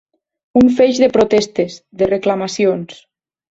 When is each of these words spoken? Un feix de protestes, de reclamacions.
Un 0.61 0.71
feix 0.79 1.01
de 1.03 1.09
protestes, 1.17 1.77
de 2.01 2.09
reclamacions. 2.15 3.01